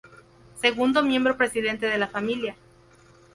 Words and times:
Segundo 0.63 1.03
miembro 1.03 1.37
presidente 1.37 1.85
de 1.85 1.99
la 1.99 2.07
familia. 2.07 2.55